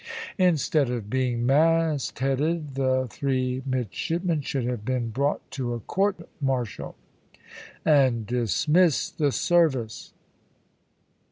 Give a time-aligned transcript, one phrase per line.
[0.39, 6.27] Instead of being mast headed, the three midshipmen should have been brought to a court
[6.41, 6.95] martial,
[7.85, 10.11] and dismissed the service."